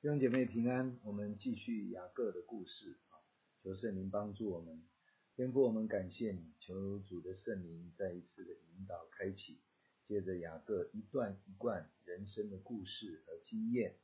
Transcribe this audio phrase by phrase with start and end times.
[0.00, 3.18] 弟兄姐妹平安，我们继续雅各的故事啊，
[3.64, 4.80] 求圣灵帮助我们，
[5.34, 9.58] 天父我们感谢你，求主的圣灵再一次的引导开启，
[10.06, 13.96] 借着雅各一段一贯人生的故事和经验，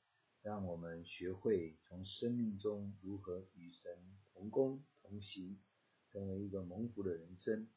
[0.42, 3.96] 让我们学会从生命中如何与神
[4.32, 5.60] 同工同行，
[6.10, 7.68] 成为一个蒙福的人生。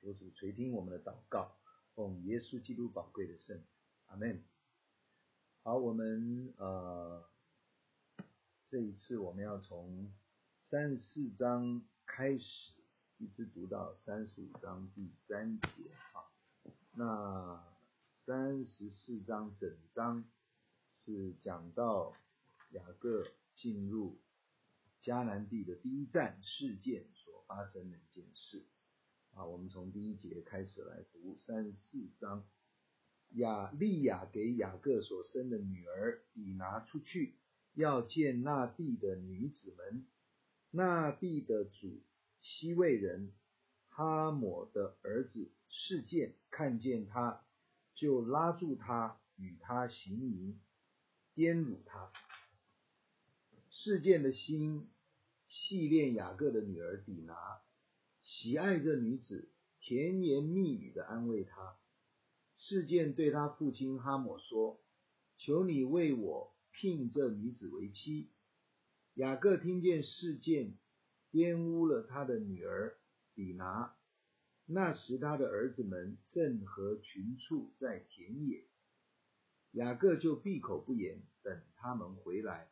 [0.00, 1.56] 求主垂听我们的祷告，
[1.94, 3.62] 奉耶稣基督宝贵的圣，
[4.06, 4.42] 阿门。
[5.62, 7.22] 好，我们呃，
[8.64, 10.10] 这一次我们要从
[10.58, 12.72] 三十四章开始，
[13.18, 16.24] 一直读到三十五章第三节啊。
[16.92, 17.62] 那
[18.14, 20.24] 三十四章整章
[20.90, 22.14] 是讲到
[22.70, 24.18] 雅各进入
[25.02, 28.64] 迦南地的第一站事件所发生的一件事
[29.34, 29.44] 啊。
[29.44, 32.48] 我们从第一节开始来读三十四章。
[33.32, 37.36] 雅利亚给雅各所生的女儿底拿出去，
[37.74, 40.06] 要见那地的女子们。
[40.72, 42.02] 那地的主
[42.42, 43.32] 西魏人
[43.88, 47.44] 哈抹的儿子示剑看见他，
[47.94, 50.60] 就拉住他，与他行淫，
[51.34, 52.12] 颠辱他。
[53.70, 54.88] 示剑的心
[55.48, 57.34] 系恋雅各的女儿底拿，
[58.22, 59.50] 喜爱这女子，
[59.80, 61.79] 甜言蜜语的安慰她。
[62.60, 64.78] 事件对他父亲哈抹说
[65.38, 68.28] ：“求你为我聘这女子为妻。”
[69.16, 70.76] 雅各听见事件
[71.32, 72.98] 玷污了他的女儿
[73.34, 73.96] 底拿，
[74.66, 78.62] 那时他的儿子们正和群畜在田野，
[79.72, 82.70] 雅各就闭口不言，等他们回来。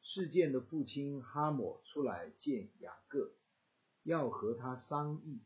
[0.00, 3.32] 事件的父亲哈抹出来见雅各，
[4.04, 5.40] 要和他商议。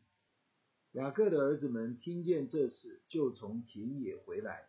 [0.93, 4.67] 雅各的儿子们听见这事，就从田野回来，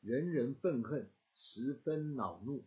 [0.00, 2.64] 人人愤恨，十分恼怒，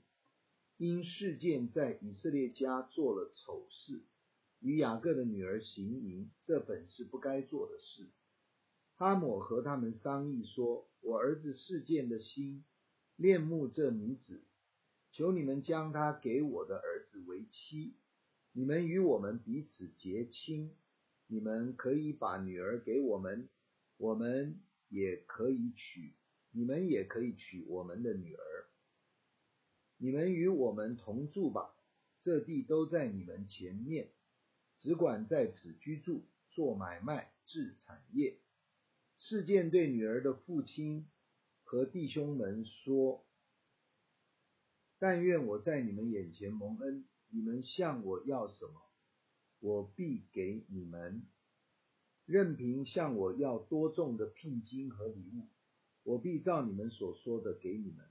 [0.77, 4.03] 因事件在以色列家做了丑事，
[4.59, 8.07] 与雅各的女儿行淫，这本是不该做的事。
[8.97, 12.63] 哈抹和他们商议说：“我儿子事件的心
[13.15, 14.43] 恋慕这女子，
[15.11, 17.95] 求你们将她给我的儿子为妻，
[18.51, 20.75] 你们与我们彼此结亲。”
[21.31, 23.47] 你们可以把女儿给我们，
[23.95, 24.59] 我们
[24.89, 26.13] 也可以娶，
[26.51, 28.65] 你们也可以娶我们的女儿。
[29.95, 31.73] 你们与我们同住吧，
[32.19, 34.09] 这地都在你们前面，
[34.77, 38.37] 只管在此居住，做买卖，置产业。
[39.17, 41.07] 事件对女儿的父亲
[41.63, 43.23] 和弟兄们说
[44.99, 48.81] ：“但愿我在你们眼前蒙恩，你们向我要什么？”
[49.61, 51.21] 我必给你们，
[52.25, 55.47] 任凭向我要多重的聘金和礼物，
[56.03, 58.05] 我必照你们所说的给你们。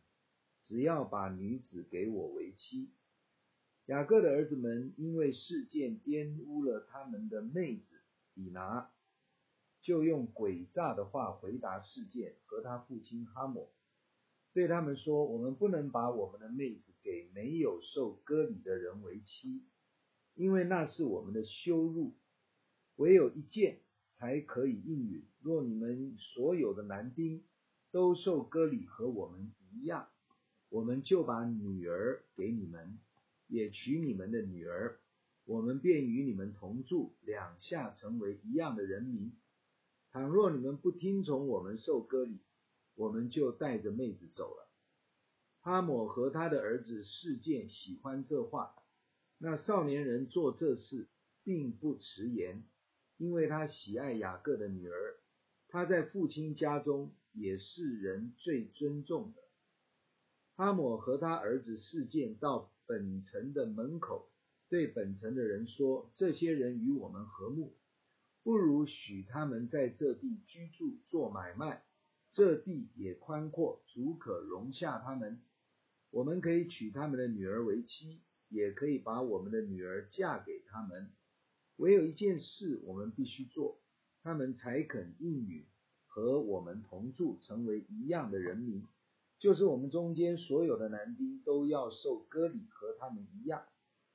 [0.63, 2.91] 只要把女子给我为妻。
[3.87, 8.01] 雅各的儿子们因为事件玷污了他们的妹子
[8.35, 8.89] 底拿，
[9.83, 13.69] 就用诡诈的话回答事件和他父亲哈抹，
[14.53, 19.65] 对他们说：我们不能把我们的妹子给没有受割礼的人为妻。
[20.35, 22.15] 因为那是我们的羞辱，
[22.97, 23.81] 唯有一件
[24.15, 25.25] 才可以应允。
[25.41, 27.43] 若你们所有的男丁
[27.91, 30.09] 都受割礼和我们一样，
[30.69, 32.99] 我们就把女儿给你们，
[33.49, 35.01] 也娶你们的女儿，
[35.45, 39.33] 我们便与你们同住，两下成为一样的人民。
[40.13, 42.41] 倘若你们不听从我们受割礼，
[42.95, 44.69] 我们就带着妹子走了。
[45.61, 48.75] 哈姆和他的儿子示剑喜欢这话。
[49.43, 51.09] 那少年人做这事，
[51.45, 52.63] 并不迟延，
[53.17, 55.17] 因为他喜爱雅各的女儿，
[55.69, 59.41] 他在父亲家中也是人最尊重的。
[60.57, 64.29] 哈抹和他儿子示剑到本城的门口，
[64.69, 67.73] 对本城的人说：“这些人与我们和睦，
[68.43, 71.83] 不如许他们在这地居住做买卖，
[72.33, 75.41] 这地也宽阔，足可容下他们。
[76.11, 81.11] 我们可以娶他们的女儿为妻。”也可以把我们的女儿嫁给他们，
[81.77, 83.81] 唯有一件事我们必须做，
[84.23, 85.65] 他们才肯应允
[86.07, 88.85] 和我们同住，成为一样的人民，
[89.39, 93.65] 就是我们中间所有的男丁都要受割礼，和他们一样，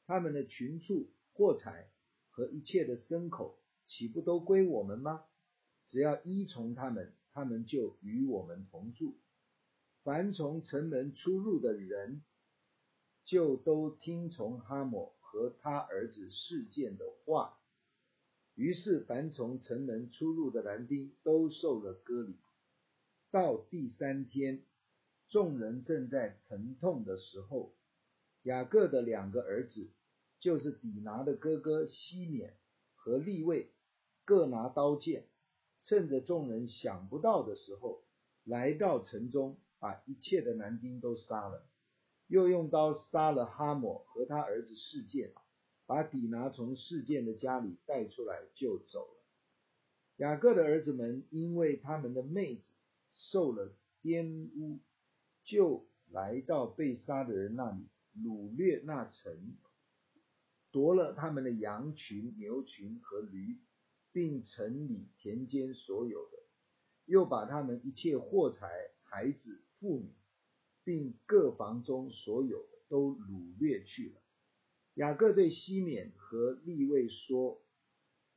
[0.06, 1.90] 他们的群畜、货财
[2.30, 5.24] 和一切的牲口，岂不都归我们吗？
[5.88, 9.16] 只要依从他们，他们就与我们同住。
[10.04, 12.22] 凡从城门出入的人，
[13.26, 17.58] 就都听从哈抹和他儿子示剑的话，
[18.54, 22.38] 于是凡从城门出入的男丁都受了割礼。
[23.32, 24.64] 到第三天，
[25.28, 27.74] 众人正在疼痛的时候，
[28.44, 29.90] 雅各的两个儿子，
[30.40, 32.54] 就是底拿的哥哥西缅
[32.94, 33.72] 和利未，
[34.24, 35.26] 各拿刀剑，
[35.82, 38.04] 趁着众人想不到的时候，
[38.44, 41.68] 来到城中，把一切的男丁都杀了，
[42.28, 45.34] 又用刀杀了哈抹和他儿子事件，
[45.86, 49.24] 把底拿从事件的家里带出来就走了。
[50.18, 52.64] 雅各的儿子们因为他们的妹子
[53.14, 54.80] 受了玷污，
[55.44, 57.88] 就来到被杀的人那里，
[58.24, 59.56] 掳掠那城，
[60.72, 63.58] 夺了他们的羊群、牛群和驴，
[64.12, 66.38] 并城里田间所有的。
[67.06, 68.68] 又把他们一切货财、
[69.04, 70.10] 孩子、妇女，
[70.86, 74.22] 并各房中所有都掳掠去了。
[74.94, 77.62] 雅各对西缅和利未说：“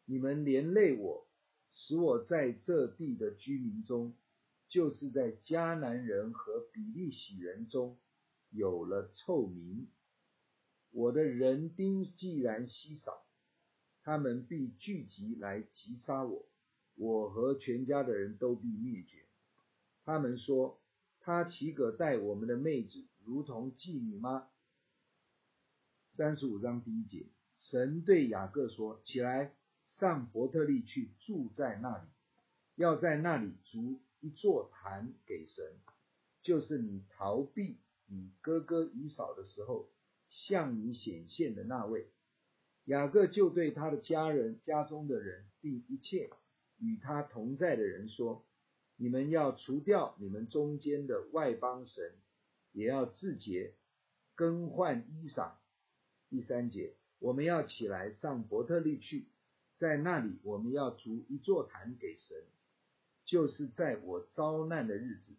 [0.06, 1.28] 你们连累我，
[1.70, 4.16] 使我在这地的居民中，
[4.68, 7.96] 就是在迦南人和比利洗人中
[8.50, 9.86] 有了臭名。
[10.90, 13.22] 我的人丁既然稀少，
[14.02, 16.44] 他们必聚集来击杀我。”
[17.00, 19.24] 我和全家的人都必灭绝。
[20.02, 20.80] 他们说
[21.28, 24.48] ：“他岂可待我们的妹子如同妓女吗？”
[26.16, 27.26] 三十五章第一节，
[27.58, 29.52] 神对雅各说：“起来，
[29.88, 32.08] 上伯特利去，住在那里，
[32.76, 35.76] 要在那里筑一座坛给神，
[36.40, 37.76] 就是你逃避
[38.06, 39.90] 你哥哥以扫的时候，
[40.30, 42.08] 向你显现的那位。”
[42.86, 46.30] 雅各就对他的家人、家中的人，并一切。
[46.78, 48.46] 与他同在的人说
[49.00, 52.12] ：“你们要除掉你们中间的外邦神，
[52.72, 53.74] 也要自洁，
[54.34, 55.52] 更换衣裳。”
[56.28, 59.28] 第三节，我们要起来上伯特利去，
[59.78, 62.44] 在那里我们要筑一座坛给神，
[63.24, 65.32] 就是在我遭难的日子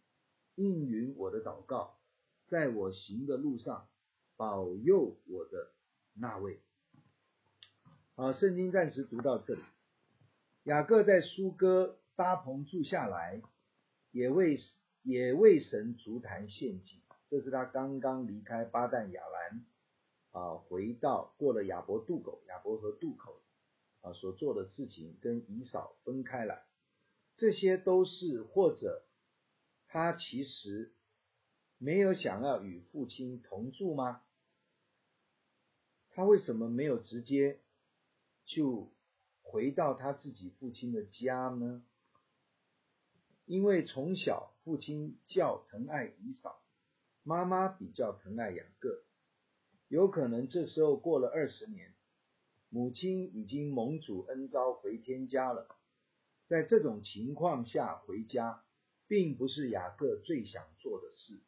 [0.55, 1.99] 应允我的祷告，
[2.47, 3.89] 在我行的路上
[4.37, 5.73] 保佑我的
[6.13, 6.61] 那位。
[8.15, 9.61] 好，圣经暂时读到这里。
[10.63, 13.41] 雅各在苏哥搭棚住下来，
[14.11, 14.59] 也为
[15.03, 17.01] 也为神足坛献祭。
[17.29, 19.65] 这是他刚刚离开巴旦亚兰
[20.31, 23.41] 啊，回到过了亚伯渡口，亚伯河渡口
[24.01, 26.61] 啊所做的事情，跟以扫分开来。
[27.37, 29.05] 这些都是或者
[29.87, 30.91] 他其实
[31.77, 34.21] 没有想要与父亲同住吗？
[36.09, 37.61] 他为什么没有直接
[38.43, 38.91] 就？
[39.41, 41.83] 回到他自己父亲的家呢？
[43.49, 46.61] 因为从小父亲较疼爱以扫，
[47.23, 49.01] 妈妈比较疼爱雅各。
[49.87, 51.95] 有可能这时候过了二十年，
[52.69, 55.67] 母亲已经蒙主恩召回天家了。
[56.47, 58.63] 在这种情况下回家，
[59.07, 61.39] 并不是雅各最想做的事。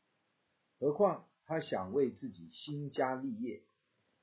[0.80, 3.62] 何况他想为自己兴家立业。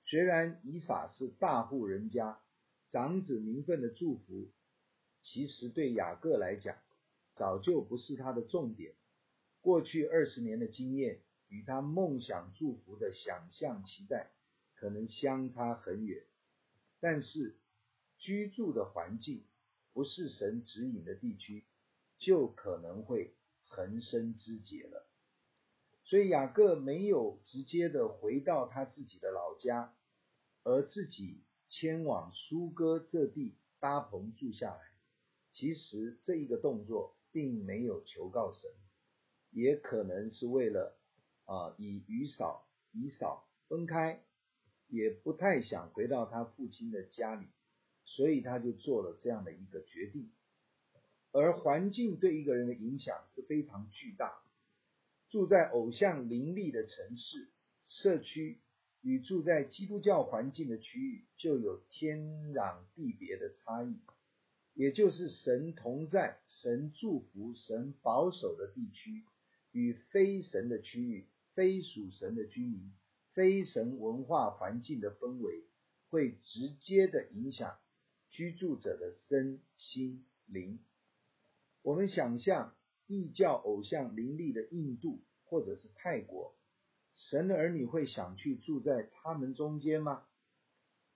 [0.05, 2.41] 虽然以撒是大户人家。
[2.91, 4.49] 长子名分的祝福，
[5.23, 6.75] 其实对雅各来讲，
[7.39, 8.95] 早就不是他的重点。
[9.61, 14.33] 过去二十年的经验，与他梦想祝福的想象期待，
[14.75, 16.25] 可能相差很远。
[17.01, 17.57] 但是，
[18.19, 19.45] 居住的环境
[19.93, 21.65] 不是神指引的地区，
[22.19, 25.07] 就可能会横生枝节了。
[26.05, 29.95] 所以雅各没有直接的回到他自己的老家，
[30.65, 31.45] 而自己。
[31.71, 34.81] 迁往苏哥这地搭棚住下来，
[35.53, 38.69] 其实这一个动作并没有求告神，
[39.53, 40.99] 也可能是为了
[41.45, 44.21] 啊以以扫以嫂分开，
[44.89, 47.47] 也不太想回到他父亲的家里，
[48.05, 50.33] 所以他就做了这样的一个决定。
[51.31, 54.43] 而环境对一个人的影响是非常巨大，
[55.29, 57.53] 住在偶像林立的城市
[57.87, 58.59] 社区。
[59.01, 62.19] 与住在基督教环境的区域就有天
[62.53, 63.97] 壤地别的差异，
[64.79, 69.25] 也就是神同在、神祝福、神保守的地区，
[69.73, 72.93] 与非神的区域、非属神的居民、
[73.33, 75.65] 非神文化环境的氛围，
[76.11, 77.77] 会直接的影响
[78.31, 80.79] 居住者的身心灵。
[81.83, 82.73] 我们想象
[83.09, 86.55] 异教偶像林立的印度或者是泰国。
[87.17, 90.25] 神的儿女会想去住在他们中间吗？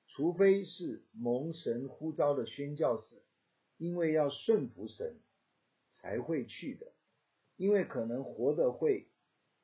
[0.09, 3.23] 除非是蒙神呼召的宣教士，
[3.83, 5.19] 因为要顺服神
[5.91, 6.93] 才会去的。
[7.57, 9.09] 因为可能活得会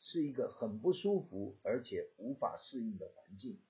[0.00, 3.60] 是一个很不舒服，而且无法适应的环境，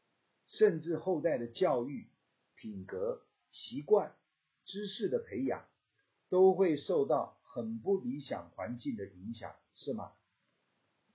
[0.47, 2.09] 甚至后代的教育、
[2.57, 4.15] 品格、习惯、
[4.65, 5.69] 知识的培养，
[6.31, 10.13] 都会受到很不理想环境的影响，是吗？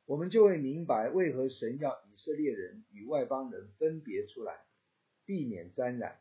[0.06, 4.63] 我们就会明白为何神要以色列人与外邦人分别出来，
[5.25, 6.20] 避免沾染。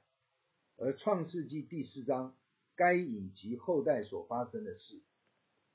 [0.76, 2.34] 而创世纪第四章
[2.76, 5.00] 该隐及后代所发生的事，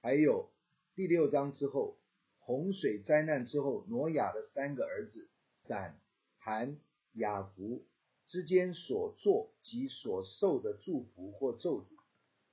[0.02, 0.50] 还有
[0.96, 1.98] 第六章之后
[2.40, 5.30] 洪水灾难之后挪亚的三个儿子
[5.68, 6.00] 闪、
[6.40, 6.78] 含、
[7.14, 7.86] 雅弗
[8.28, 11.88] 之间所做及所受的祝福或咒诅，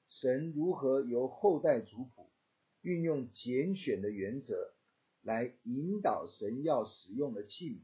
[0.08, 2.30] 神如何由后代族谱
[2.82, 4.72] 运用拣选的原则
[5.22, 7.80] 来引导神要使用的器皿，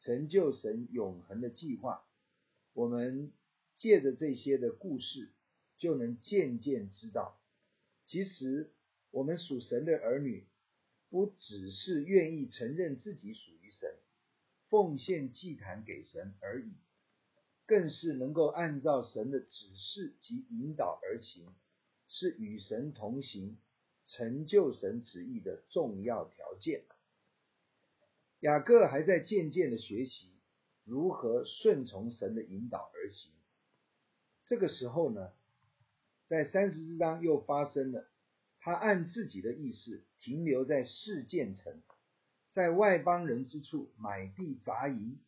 [0.00, 2.04] 成就神永恒的计划，
[2.72, 3.32] 我们。
[3.78, 5.32] 借着这些的故事，
[5.82, 7.36] 就能渐渐知道，
[8.06, 8.70] 其实
[9.10, 10.46] 我们属神的儿女，
[11.10, 13.92] 不只是愿意承认自己属于神，
[14.68, 16.70] 奉献祭坛给神而已，
[17.66, 21.52] 更是能够按照神的指示及引导而行，
[22.06, 23.58] 是与神同行、
[24.06, 26.84] 成就神旨意的重要条件。
[28.38, 30.28] 雅各还在渐渐的学习
[30.84, 33.32] 如何顺从神的引导而行。
[34.46, 35.32] 这个时候呢，
[36.32, 38.08] 在三十四章又发生了，
[38.58, 41.82] 他按自己的意思停留在示剑城，
[42.54, 45.20] 在外邦人之处买地杂营，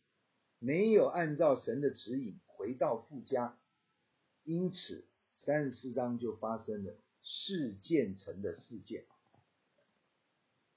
[0.57, 3.55] 没有按照神的指引回到父家，
[4.45, 5.05] 因此
[5.43, 9.05] 三十四章就发生了示剑城的事件。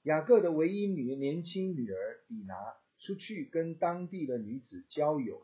[0.03, 2.53] 雅各的唯一女年轻女儿底拿
[2.99, 5.43] 出去跟当地的女子交友。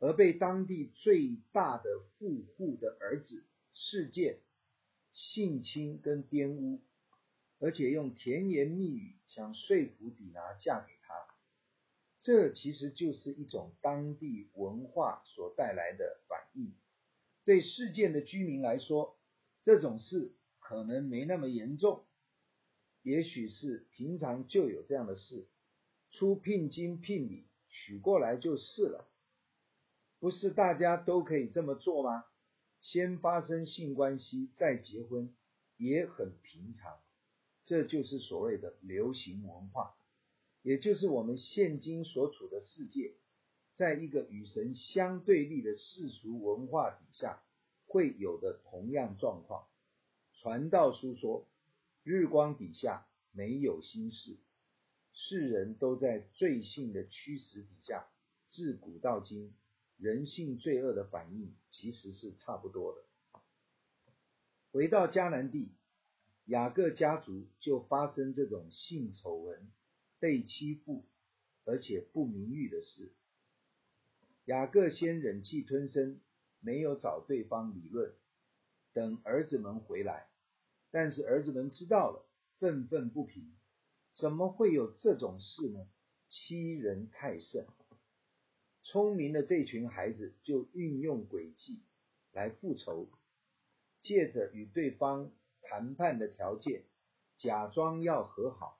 [0.00, 1.84] 而被当地最大的
[2.18, 3.42] 富户的儿子
[3.78, 4.38] 事件
[5.12, 6.80] 性侵跟玷污，
[7.58, 11.14] 而且用甜言蜜语想说服底拿嫁给他，
[12.22, 16.74] 这其实就是一种当地文化所带来的反应。
[17.44, 19.18] 对事件的居民来说，
[19.62, 22.06] 这种事可能没那么严重，
[23.02, 25.46] 也许是平常就有这样的事，
[26.10, 29.06] 出聘金聘礼娶过来就是了。
[30.18, 32.24] 不是大家都可以这么做吗？
[32.88, 35.34] 先发生性关系再结婚
[35.76, 37.00] 也很平常，
[37.64, 39.96] 这就是所谓的流行文化，
[40.62, 43.14] 也就是我们现今所处的世界，
[43.74, 47.42] 在一个与神相对立的世俗文化底下
[47.86, 49.66] 会有的同样状况。
[50.34, 51.44] 传道书说，
[52.04, 54.36] 日光底下没有新事，
[55.12, 58.06] 世人都在罪性的驱使底下，
[58.48, 59.52] 自古到今。
[59.98, 63.40] 人性罪恶的反应其实是差不多的。
[64.72, 65.70] 回到迦南地，
[66.44, 69.70] 雅各家族就发生这种性丑闻、
[70.18, 71.04] 被欺负
[71.64, 73.12] 而且不名誉的事。
[74.44, 76.20] 雅各先忍气吞声，
[76.60, 78.12] 没有找对方理论，
[78.92, 80.28] 等儿子们回来。
[80.90, 82.24] 但是儿子们知道了，
[82.58, 83.52] 愤愤不平。
[84.14, 85.86] 怎么会有这种事呢？
[86.28, 87.66] 欺人太甚！
[88.88, 91.82] 聪明的这群孩子就运用诡计
[92.32, 93.08] 来复仇，
[94.00, 96.84] 借着与对方谈判的条件，
[97.36, 98.78] 假装要和好，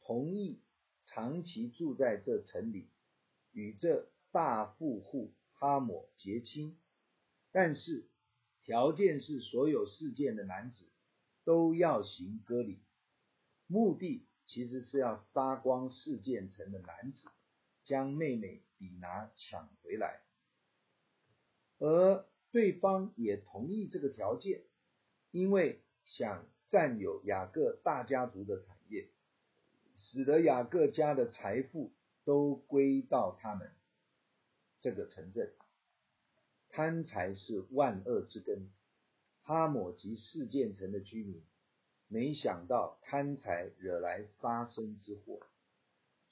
[0.00, 0.60] 同意
[1.04, 2.86] 长期住在这城里，
[3.50, 6.78] 与这大富户哈姆结亲，
[7.50, 8.06] 但是
[8.62, 10.84] 条件是所有事件的男子
[11.42, 12.78] 都要行割礼，
[13.66, 17.26] 目的其实是要杀光事件城的男子。
[17.84, 20.20] 将妹妹底拿抢回来，
[21.78, 24.62] 而对方也同意这个条件，
[25.30, 29.08] 因为想占有雅各大家族的产业，
[29.94, 31.92] 使得雅各家的财富
[32.24, 33.72] 都归到他们
[34.80, 35.52] 这个城镇。
[36.68, 38.70] 贪财是万恶之根，
[39.42, 41.42] 哈姆及示剑城的居民
[42.08, 45.40] 没想到贪财惹来杀身之祸。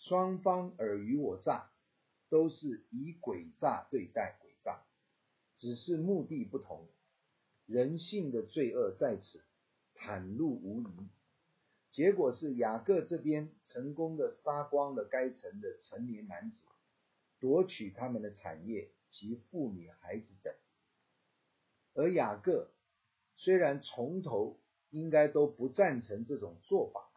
[0.01, 1.71] 双方尔虞我诈，
[2.31, 4.83] 都是以诡诈对待诡诈，
[5.57, 6.89] 只是目的不同。
[7.67, 9.43] 人性的罪恶在此
[9.95, 11.09] 袒露无遗。
[11.93, 16.59] 结果是雅各这边成功的杀光了该城的成年男子，
[17.39, 20.55] 夺取他们的产业及妇女孩子等。
[21.95, 22.71] 而雅各
[23.37, 27.10] 虽然从头应该都不赞成这种做法。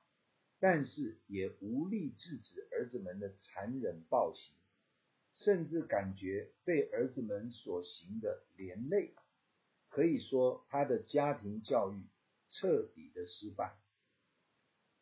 [0.65, 4.53] 但是也无力制止儿子们的残忍暴行，
[5.33, 9.13] 甚至感觉被儿子们所行的连累，
[9.89, 12.01] 可以说他的家庭教育
[12.49, 13.75] 彻底的失败。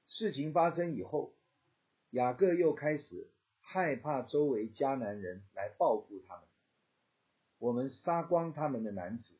[0.07, 1.35] 事情发生以后，
[2.09, 6.45] 雅各又开始害怕周围迦南人来报复他们。
[7.59, 9.35] 我们杀光他们的男子，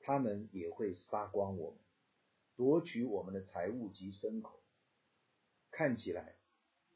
[0.00, 1.80] 他们也会杀光我们，
[2.54, 4.60] 夺取我们的财物及牲口。
[5.76, 6.36] 看起来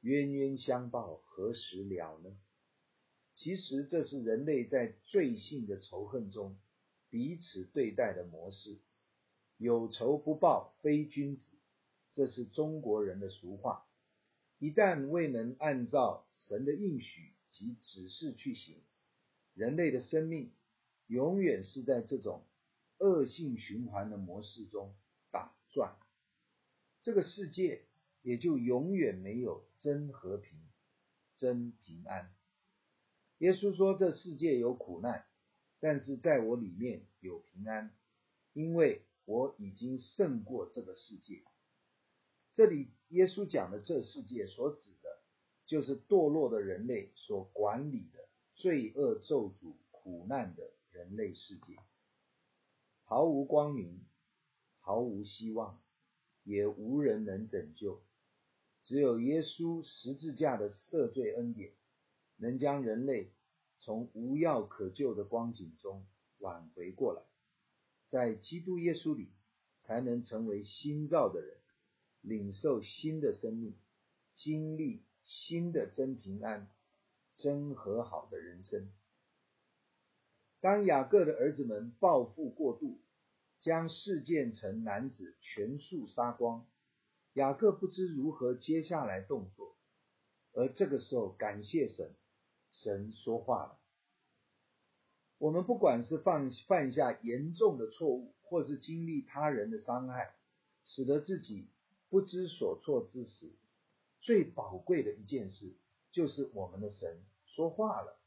[0.03, 2.39] 冤冤相报何时了呢？
[3.35, 6.57] 其实这是人类在罪性的仇恨中
[7.11, 8.79] 彼此对待的模式。
[9.57, 11.57] 有仇不报非君子，
[12.13, 13.85] 这是中国人的俗话。
[14.61, 18.81] 一旦未能按照神的应许及指示去行，
[19.55, 20.53] 人类的生命
[21.09, 22.45] 永远是在这种
[22.99, 24.95] 恶性循环的模式中
[25.33, 25.97] 打转，
[27.03, 27.83] 这个世界
[28.23, 30.59] 也就永远没有真和平、
[31.37, 32.33] 真平安。
[33.39, 35.25] 耶稣说：“这世界有苦难，
[35.79, 37.95] 但是在我里面有平安，
[38.53, 41.43] 因为我已经胜过这个世界。”
[42.55, 45.21] 这里耶稣讲的这世界所指的，
[45.67, 51.77] 就是堕落的人类所管理的罪恶咒诅苦难的人类世界，
[53.05, 54.05] 毫无光明，
[54.81, 55.81] 毫无希望，
[56.43, 58.03] 也无人能拯救。
[58.89, 61.75] 只有耶稣十字架的赦罪恩典，
[62.39, 63.31] 能将人类
[63.81, 66.07] 从无药可救的光景中
[66.39, 67.21] 挽回过来，
[68.09, 69.29] 在基督耶稣里，
[69.83, 71.59] 才能成为新造的人。
[72.23, 73.77] 领受新的生命，
[74.37, 76.71] 经历新的真平安、
[77.37, 78.91] 真和好的人生。
[80.63, 83.03] 当雅各的儿子们报复过度，
[83.61, 86.67] 将事件城男子全数杀光，
[87.35, 89.77] 雅各不知如何接下来动作。
[90.53, 92.15] 而这个时候，感谢神，
[92.73, 93.79] 神说话了。
[95.39, 100.35] 我们不管是犯犯下严重的错误，或是经历他人的伤害，
[100.85, 101.69] 使得自己。
[102.11, 103.53] 不知所措之时，
[104.23, 105.77] 最宝贵的一件事，
[106.11, 108.19] 就是我们的神说话了。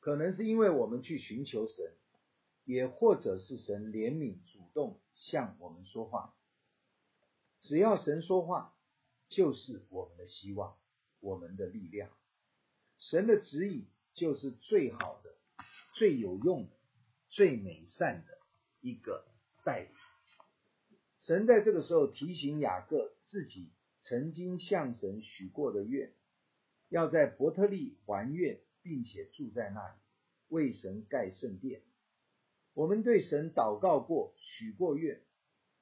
[0.00, 1.92] 可能是因为我们去寻求神，
[2.64, 6.34] 也或者是神怜悯主动向我们说话。
[7.62, 8.74] 只要神说话，
[9.28, 10.76] 就是我们的希望，
[11.20, 12.10] 我们的力量。
[12.98, 15.34] 神的指引就是最好的、
[15.94, 16.76] 最有用的、
[17.28, 18.38] 最美善的
[18.80, 19.26] 一个
[19.64, 19.88] 带领。
[21.20, 23.70] 神在这个时候提醒雅各自己
[24.02, 26.12] 曾经向神许过的愿，
[26.88, 29.94] 要在伯特利还愿，并且住在那里，
[30.48, 31.82] 为神盖圣殿。
[32.72, 35.22] 我们对神祷告过、许过愿，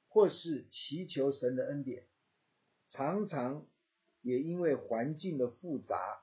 [0.09, 2.03] 或是祈求神的恩典，
[2.89, 3.65] 常常
[4.21, 6.21] 也因为环境的复杂、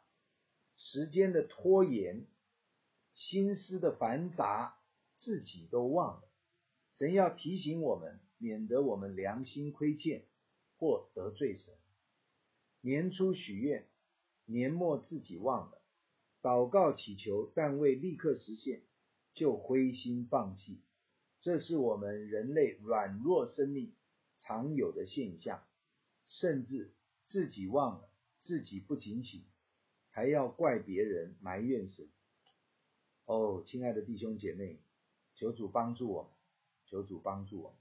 [0.77, 2.27] 时间的拖延、
[3.15, 4.77] 心思的繁杂，
[5.15, 6.29] 自己都忘了。
[6.95, 8.21] 神要提醒我们。
[8.39, 10.27] 免得我们良心亏欠
[10.77, 11.73] 或得罪神。
[12.83, 13.87] 年初许愿，
[14.45, 15.79] 年末自己忘了；
[16.43, 18.83] 祷告祈求，但未立刻实现，
[19.33, 20.83] 就灰心放弃。
[21.47, 23.95] 这是我们人类软弱生命
[24.41, 25.63] 常有的现象。
[26.27, 26.93] 甚至
[27.27, 29.45] 自己忘了，自己不警醒，
[30.11, 32.09] 还要怪别人，埋怨神。
[33.27, 34.81] 哦，亲爱的弟兄姐妹，
[35.37, 36.33] 求主帮助我们，
[36.87, 37.79] 求主帮助我们。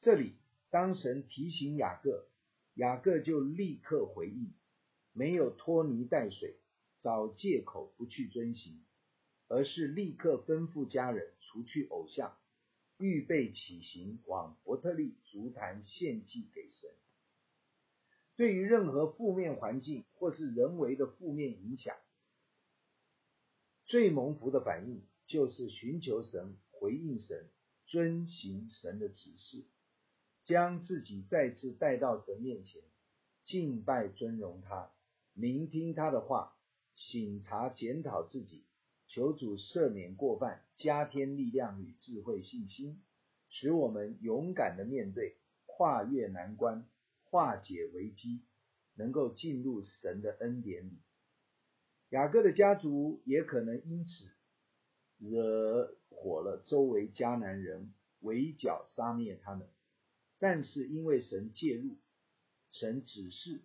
[0.00, 0.34] 这里，
[0.68, 2.26] 当神提醒雅各，
[2.74, 4.52] 雅各就立刻回应，
[5.14, 6.56] 没有拖泥带水，
[7.00, 8.84] 找借口不去遵行，
[9.48, 12.36] 而是立刻吩咐家人除去偶像，
[13.00, 16.90] 预备起行往伯特利足坛献祭给神。
[18.36, 21.96] 对于任何负面环境或是人为的负面影响，
[23.86, 27.48] 最蒙福的反应就是寻求神，回应神，
[27.86, 29.64] 遵行神的指示。
[30.44, 32.82] 将自己再次带到神面前，
[33.44, 34.90] 敬拜尊荣他，
[35.34, 36.56] 聆听他的话，
[36.96, 38.64] 省察检讨自己，
[39.12, 43.02] 求主赦免过犯，加添力量与智慧信心，
[43.48, 46.88] 使我们勇敢的面对，跨越难关，
[47.24, 48.44] 化解危机，
[48.94, 51.00] 能够进入神的恩典里。
[52.10, 54.30] 雅各的家族也可能因此
[55.18, 59.68] 惹火了周围迦南人，围剿杀灭他们。
[60.38, 61.96] 但是因为神介入，
[62.70, 63.60] 神指示，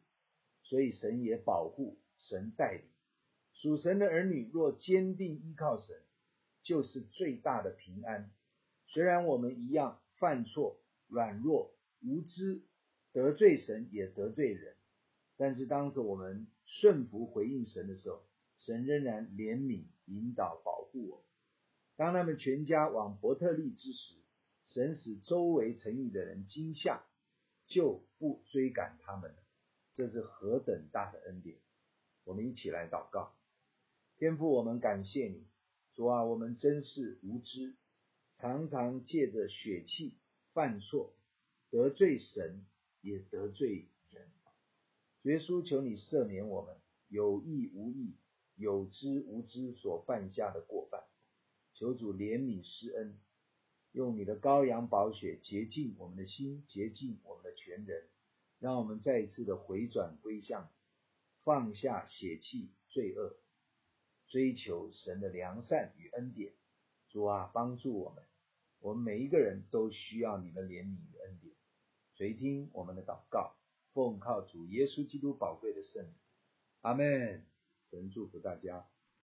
[0.64, 2.82] 所以神也保护，神带领。
[3.56, 5.96] 属神的儿女若坚定依靠神，
[6.62, 8.30] 就是最大的平安。
[8.88, 12.62] 虽然我们一样犯错、软弱、无知，
[13.12, 14.76] 得罪神也得罪人，
[15.38, 18.22] 但是当着我们顺服回应神的时候，
[18.60, 21.24] 神仍然怜悯、引导、保护我。
[21.96, 24.16] 当他们全家往伯特利之时，
[24.68, 27.04] 神使周围城邑的人惊吓，
[27.68, 29.38] 就不追赶他们了。
[29.94, 31.58] 这是何等大的恩典！
[32.26, 33.34] 我们一起来祷告。
[34.18, 35.46] 天父，我们感谢你，
[35.94, 37.76] 主啊，我们真是无知，
[38.38, 40.16] 常常借着血气
[40.54, 41.14] 犯错，
[41.70, 42.66] 得罪神，
[43.02, 44.30] 也得罪人。
[45.24, 46.78] 耶稣，求你赦免我们
[47.10, 48.16] 有意无意、
[48.56, 51.04] 有知无知所犯下的过犯。
[51.74, 53.20] 求主怜悯施恩，
[53.92, 58.08] 用你的羔羊宝血洁净我们的心，洁净我们的全人，
[58.60, 60.72] 让我们再一次的回转归向，
[61.44, 63.36] 放下血气罪恶，
[64.28, 66.54] 追求神的良善与恩典。
[67.10, 68.24] 主啊，帮助我们，
[68.80, 71.56] 我们每一个人都需要你的怜悯与恩典。
[72.16, 73.56] 垂听我们的祷告，
[73.94, 76.14] 奉靠主耶稣基督宝贵的圣名，
[76.82, 77.46] 阿门。
[77.90, 78.88] 神祝福大家。